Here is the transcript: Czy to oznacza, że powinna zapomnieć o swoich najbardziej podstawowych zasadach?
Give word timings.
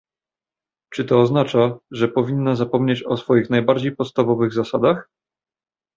Czy 0.93 1.05
to 1.05 1.21
oznacza, 1.21 1.77
że 1.91 2.07
powinna 2.07 2.55
zapomnieć 2.55 3.03
o 3.03 3.17
swoich 3.17 3.49
najbardziej 3.49 3.95
podstawowych 3.95 4.53
zasadach? 4.53 5.09